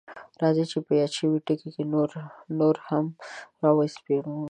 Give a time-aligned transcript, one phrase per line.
[0.41, 1.69] راځئ چې یاد شوي ټکي
[2.59, 3.05] نور هم
[3.63, 4.35] راوسپړو: